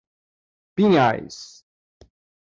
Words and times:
Pinhais 0.75 1.61